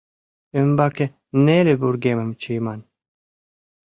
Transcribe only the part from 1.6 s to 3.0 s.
вургемым чийыман.